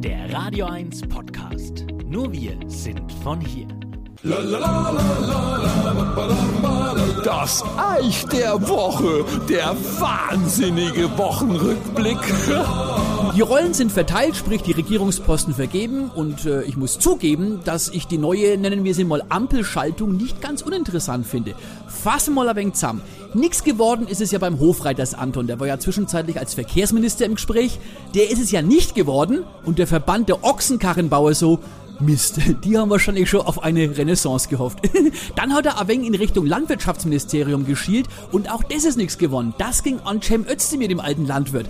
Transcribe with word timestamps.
Der 0.00 0.32
Radio 0.32 0.66
1 0.66 1.02
Podcast. 1.08 1.84
Nur 2.06 2.32
wir 2.32 2.56
sind 2.68 3.12
von 3.24 3.40
hier. 3.40 3.66
Das 7.24 7.64
Eich 7.76 8.24
der 8.26 8.68
Woche, 8.68 9.24
der 9.48 9.74
wahnsinnige 9.98 11.18
Wochenrückblick. 11.18 12.18
Die 13.38 13.42
Rollen 13.42 13.72
sind 13.72 13.92
verteilt, 13.92 14.34
sprich 14.34 14.62
die 14.62 14.72
Regierungsposten 14.72 15.54
vergeben 15.54 16.10
und 16.12 16.44
äh, 16.44 16.64
ich 16.64 16.76
muss 16.76 16.98
zugeben, 16.98 17.60
dass 17.64 17.88
ich 17.88 18.08
die 18.08 18.18
neue, 18.18 18.58
nennen 18.58 18.82
wir 18.82 18.96
sie 18.96 19.04
mal 19.04 19.22
Ampelschaltung, 19.28 20.16
nicht 20.16 20.40
ganz 20.40 20.60
uninteressant 20.60 21.24
finde. 21.24 21.54
Fassen 21.86 22.34
mal 22.34 22.48
ein 22.48 22.56
wenig 22.56 22.74
zusammen. 22.74 23.00
Nix 23.34 23.62
geworden 23.62 24.08
ist 24.08 24.20
es 24.20 24.32
ja 24.32 24.40
beim 24.40 24.58
Hofreiters 24.58 25.14
Anton, 25.14 25.46
der 25.46 25.60
war 25.60 25.68
ja 25.68 25.78
zwischenzeitlich 25.78 26.36
als 26.40 26.54
Verkehrsminister 26.54 27.26
im 27.26 27.36
Gespräch. 27.36 27.78
Der 28.12 28.28
ist 28.28 28.42
es 28.42 28.50
ja 28.50 28.60
nicht 28.60 28.96
geworden 28.96 29.44
und 29.64 29.78
der 29.78 29.86
Verband 29.86 30.28
der 30.28 30.42
Ochsenkarrenbauer 30.42 31.34
so, 31.34 31.60
Mist, 32.00 32.40
die 32.64 32.76
haben 32.76 32.90
wahrscheinlich 32.90 33.30
schon 33.30 33.42
auf 33.42 33.62
eine 33.62 33.96
Renaissance 33.96 34.48
gehofft. 34.48 34.80
Dann 35.36 35.54
hat 35.54 35.64
er 35.66 35.86
wenig 35.86 36.08
in 36.08 36.16
Richtung 36.16 36.44
Landwirtschaftsministerium 36.44 37.66
geschielt 37.66 38.08
und 38.32 38.50
auch 38.50 38.64
das 38.64 38.84
ist 38.84 38.96
nichts 38.96 39.16
gewonnen. 39.16 39.54
Das 39.58 39.84
ging 39.84 40.00
an 40.00 40.20
Cem 40.22 40.44
Özdemir, 40.44 40.88
dem 40.88 40.98
alten 40.98 41.24
Landwirt. 41.24 41.66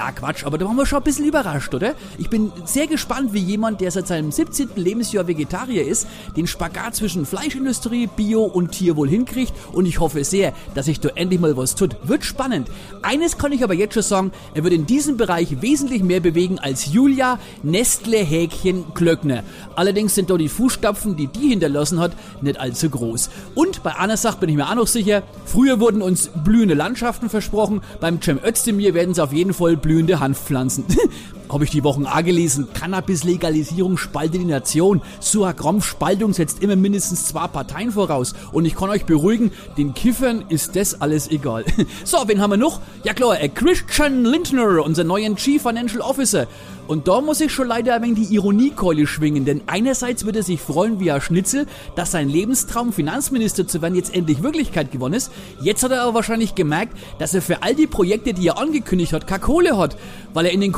Na 0.00 0.12
Quatsch, 0.12 0.46
aber 0.46 0.56
da 0.56 0.64
waren 0.64 0.76
wir 0.76 0.86
schon 0.86 0.96
ein 0.96 1.04
bisschen 1.04 1.26
überrascht, 1.26 1.74
oder? 1.74 1.94
Ich 2.16 2.30
bin 2.30 2.52
sehr 2.64 2.86
gespannt, 2.86 3.34
wie 3.34 3.38
jemand, 3.38 3.82
der 3.82 3.90
seit 3.90 4.06
seinem 4.06 4.32
17. 4.32 4.70
Lebensjahr 4.76 5.26
Vegetarier 5.26 5.86
ist, 5.86 6.06
den 6.38 6.46
Spagat 6.46 6.94
zwischen 6.94 7.26
Fleischindustrie, 7.26 8.06
Bio 8.06 8.44
und 8.44 8.72
Tierwohl 8.72 9.10
hinkriegt 9.10 9.52
und 9.72 9.84
ich 9.84 10.00
hoffe 10.00 10.24
sehr, 10.24 10.54
dass 10.74 10.86
sich 10.86 11.00
da 11.00 11.10
endlich 11.16 11.38
mal 11.38 11.54
was 11.58 11.74
tut. 11.74 11.96
Wird 12.02 12.24
spannend. 12.24 12.70
Eines 13.02 13.36
kann 13.36 13.52
ich 13.52 13.62
aber 13.62 13.74
jetzt 13.74 13.92
schon 13.92 14.02
sagen, 14.02 14.32
er 14.54 14.64
wird 14.64 14.72
in 14.72 14.86
diesem 14.86 15.18
Bereich 15.18 15.60
wesentlich 15.60 16.02
mehr 16.02 16.20
bewegen 16.20 16.58
als 16.58 16.90
Julia 16.90 17.38
Nestle 17.62 18.20
Häkchen 18.20 18.94
Klöckner. 18.94 19.42
Allerdings 19.76 20.14
sind 20.14 20.30
da 20.30 20.38
die 20.38 20.48
Fußstapfen, 20.48 21.16
die 21.16 21.26
die 21.26 21.50
hinterlassen 21.50 22.00
hat, 22.00 22.12
nicht 22.40 22.58
allzu 22.58 22.88
groß. 22.88 23.28
Und 23.54 23.82
bei 23.82 23.94
einer 23.96 24.16
Sache 24.16 24.38
bin 24.40 24.48
ich 24.48 24.56
mir 24.56 24.70
auch 24.70 24.76
noch 24.76 24.86
sicher, 24.86 25.24
früher 25.44 25.78
wurden 25.78 26.00
uns 26.00 26.30
blühende 26.42 26.74
Landschaften 26.74 27.28
versprochen, 27.28 27.82
beim 28.00 28.22
Cem 28.22 28.40
Özdemir 28.42 28.94
werden 28.94 29.12
sie 29.12 29.22
auf 29.22 29.34
jeden 29.34 29.52
Fall 29.52 29.76
blühende 29.90 30.20
Hanfpflanzen. 30.20 30.84
Habe 31.50 31.64
ich 31.64 31.70
die 31.70 31.82
Wochen 31.82 32.06
A 32.06 32.20
gelesen. 32.20 32.68
Cannabis-Legalisierung 32.72 33.96
spaltet 33.96 34.40
die 34.40 34.44
Nation. 34.44 35.02
Suagrom-Spaltung 35.18 36.32
setzt 36.32 36.62
immer 36.62 36.76
mindestens 36.76 37.26
zwei 37.26 37.48
Parteien 37.48 37.90
voraus. 37.90 38.34
Und 38.52 38.66
ich 38.66 38.76
kann 38.76 38.88
euch 38.88 39.04
beruhigen, 39.04 39.50
den 39.76 39.92
Kiffern 39.92 40.44
ist 40.48 40.76
das 40.76 41.00
alles 41.00 41.30
egal. 41.30 41.64
So, 42.04 42.18
wen 42.26 42.40
haben 42.40 42.50
wir 42.50 42.56
noch? 42.56 42.80
Ja 43.04 43.14
klar, 43.14 43.40
äh, 43.40 43.48
Christian 43.48 44.24
Lindner, 44.24 44.84
unser 44.84 45.04
neuen 45.04 45.36
Chief 45.36 45.60
Financial 45.60 46.00
Officer. 46.00 46.46
Und 46.90 47.06
da 47.06 47.20
muss 47.20 47.40
ich 47.40 47.52
schon 47.52 47.68
leider 47.68 47.94
ein 47.94 48.02
wenig 48.02 48.28
die 48.28 48.34
Ironiekeule 48.34 49.06
schwingen, 49.06 49.44
denn 49.44 49.60
einerseits 49.68 50.24
würde 50.24 50.40
er 50.40 50.42
sich 50.42 50.60
freuen 50.60 50.98
wie 50.98 51.12
ein 51.12 51.20
Schnitzel, 51.20 51.66
dass 51.94 52.10
sein 52.10 52.28
Lebenstraum 52.28 52.92
Finanzminister 52.92 53.64
zu 53.64 53.80
werden 53.80 53.94
jetzt 53.94 54.12
endlich 54.12 54.42
Wirklichkeit 54.42 54.90
geworden 54.90 55.12
ist. 55.12 55.30
Jetzt 55.62 55.84
hat 55.84 55.92
er 55.92 56.02
aber 56.02 56.14
wahrscheinlich 56.14 56.56
gemerkt, 56.56 56.96
dass 57.20 57.32
er 57.32 57.42
für 57.42 57.62
all 57.62 57.76
die 57.76 57.86
Projekte, 57.86 58.34
die 58.34 58.48
er 58.48 58.58
angekündigt 58.58 59.12
hat, 59.12 59.28
keine 59.28 59.38
Kohle 59.38 59.78
hat, 59.78 59.96
weil 60.34 60.46
er 60.46 60.52
in 60.52 60.60
den 60.60 60.72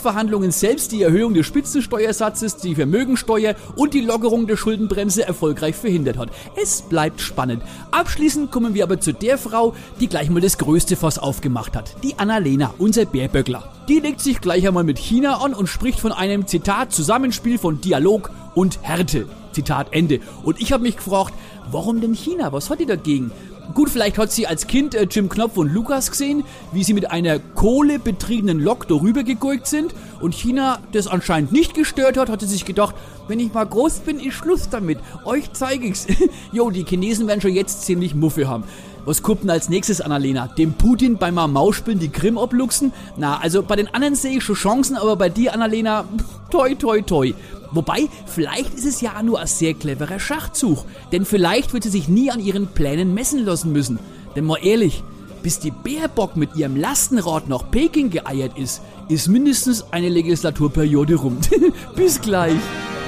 Koalitionsverhandlungen 0.00 0.50
selbst 0.50 0.92
die 0.92 1.02
Erhöhung 1.02 1.34
des 1.34 1.46
Spitzensteuersatzes, 1.46 2.56
die 2.56 2.74
Vermögensteuer 2.74 3.54
und 3.76 3.92
die 3.94 4.00
Lockerung 4.00 4.46
der 4.46 4.56
Schuldenbremse 4.56 5.26
erfolgreich 5.26 5.76
verhindert 5.76 6.16
hat. 6.16 6.30
Es 6.60 6.82
bleibt 6.82 7.20
spannend. 7.20 7.62
Abschließend 7.90 8.50
kommen 8.50 8.74
wir 8.74 8.84
aber 8.84 9.00
zu 9.00 9.12
der 9.12 9.36
Frau, 9.36 9.74
die 10.00 10.08
gleich 10.08 10.30
mal 10.30 10.40
das 10.40 10.58
größte 10.58 10.96
Fass 10.96 11.18
aufgemacht 11.18 11.76
hat. 11.76 11.96
Die 12.02 12.18
Annalena, 12.18 12.74
unser 12.78 13.04
Bärböckler. 13.04 13.70
Die 13.88 14.00
legt 14.00 14.20
sich 14.20 14.40
gleich 14.40 14.66
einmal 14.66 14.84
mit 14.84 14.98
China 14.98 15.38
an 15.44 15.54
und 15.54 15.66
spricht 15.66 16.00
von 16.00 16.12
einem 16.12 16.46
Zitat 16.46 16.92
Zusammenspiel 16.92 17.58
von 17.58 17.80
Dialog 17.80 18.30
und 18.54 18.82
Härte. 18.82 19.26
Zitat 19.52 19.88
Ende. 19.92 20.20
Und 20.44 20.60
ich 20.60 20.72
habe 20.72 20.84
mich 20.84 20.96
gefragt, 20.96 21.34
warum 21.70 22.00
denn 22.00 22.14
China? 22.14 22.52
Was 22.52 22.70
hat 22.70 22.80
die 22.80 22.86
dagegen? 22.86 23.32
Gut, 23.74 23.88
vielleicht 23.88 24.18
hat 24.18 24.32
sie 24.32 24.46
als 24.46 24.66
Kind 24.66 24.94
äh, 24.94 25.06
Jim 25.08 25.28
Knopf 25.28 25.56
und 25.56 25.72
Lukas 25.72 26.10
gesehen, 26.10 26.44
wie 26.72 26.82
sie 26.82 26.92
mit 26.92 27.10
einer 27.10 27.38
kohlebetriebenen 27.38 28.58
Lok 28.58 28.88
darüber 28.88 29.22
gegurkt 29.22 29.66
sind 29.66 29.94
und 30.20 30.34
China 30.34 30.80
das 30.92 31.06
anscheinend 31.06 31.52
nicht 31.52 31.74
gestört 31.74 32.16
hat, 32.16 32.28
hat 32.28 32.40
sie 32.40 32.46
sich 32.46 32.64
gedacht, 32.64 32.94
wenn 33.28 33.38
ich 33.38 33.52
mal 33.52 33.64
groß 33.64 34.00
bin, 34.00 34.18
ist 34.18 34.34
Schluss 34.34 34.68
damit. 34.70 34.98
Euch 35.24 35.52
zeige 35.52 35.86
ich's. 35.86 36.06
jo, 36.52 36.70
die 36.70 36.84
Chinesen 36.84 37.28
werden 37.28 37.40
schon 37.40 37.54
jetzt 37.54 37.82
ziemlich 37.84 38.14
Muffe 38.14 38.48
haben. 38.48 38.64
Was 39.04 39.22
kommt 39.22 39.44
denn 39.44 39.50
als 39.50 39.68
nächstes, 39.68 40.00
Annalena? 40.00 40.48
Dem 40.48 40.74
Putin 40.74 41.16
beim 41.16 41.34
Mauspielen 41.34 41.98
die 41.98 42.10
Krim 42.10 42.36
obluchsen? 42.36 42.92
Na, 43.16 43.38
also 43.38 43.62
bei 43.62 43.76
den 43.76 43.92
anderen 43.94 44.14
sehe 44.14 44.38
ich 44.38 44.44
schon 44.44 44.56
Chancen, 44.56 44.96
aber 44.96 45.16
bei 45.16 45.28
dir, 45.28 45.54
Annalena, 45.54 46.04
toi, 46.50 46.74
toi, 46.74 47.00
toi. 47.00 47.32
Wobei, 47.72 48.08
vielleicht 48.26 48.74
ist 48.74 48.86
es 48.86 49.00
ja 49.00 49.22
nur 49.22 49.40
ein 49.40 49.46
sehr 49.46 49.74
cleverer 49.74 50.18
Schachzug. 50.18 50.84
Denn 51.12 51.24
vielleicht 51.24 51.72
wird 51.72 51.84
sie 51.84 51.90
sich 51.90 52.08
nie 52.08 52.30
an 52.30 52.40
ihren 52.40 52.68
Plänen 52.68 53.14
messen 53.14 53.44
lassen 53.44 53.72
müssen. 53.72 53.98
Denn 54.34 54.44
mal 54.44 54.58
ehrlich, 54.62 55.02
bis 55.42 55.58
die 55.58 55.70
Baerbock 55.70 56.36
mit 56.36 56.56
ihrem 56.56 56.76
Lastenrad 56.76 57.48
nach 57.48 57.70
Peking 57.70 58.10
geeiert 58.10 58.58
ist, 58.58 58.82
ist 59.08 59.28
mindestens 59.28 59.84
eine 59.92 60.08
Legislaturperiode 60.08 61.14
rum. 61.16 61.38
bis 61.96 62.20
gleich, 62.20 62.60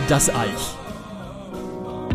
das 0.09 0.31
Eich. 0.31 0.82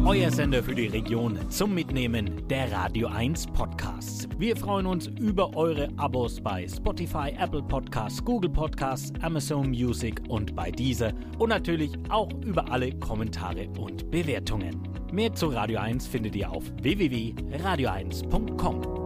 Euer 0.07 0.31
Sender 0.31 0.63
für 0.63 0.73
die 0.73 0.87
Region 0.87 1.37
zum 1.49 1.75
Mitnehmen 1.75 2.47
der 2.47 2.71
Radio 2.71 3.09
1 3.09 3.47
Podcasts. 3.47 4.25
Wir 4.37 4.55
freuen 4.55 4.85
uns 4.85 5.07
über 5.07 5.53
eure 5.53 5.89
Abos 5.97 6.39
bei 6.39 6.65
Spotify, 6.65 7.35
Apple 7.37 7.61
Podcasts, 7.61 8.23
Google 8.23 8.49
Podcasts, 8.49 9.11
Amazon 9.21 9.67
Music 9.67 10.21
und 10.29 10.55
bei 10.55 10.71
dieser 10.71 11.11
und 11.39 11.49
natürlich 11.49 11.91
auch 12.07 12.29
über 12.45 12.71
alle 12.71 12.97
Kommentare 12.99 13.67
und 13.77 14.09
Bewertungen. 14.09 14.81
Mehr 15.11 15.33
zu 15.33 15.47
Radio 15.47 15.81
1 15.81 16.07
findet 16.07 16.37
ihr 16.37 16.49
auf 16.49 16.63
www.radio1.com. 16.81 18.96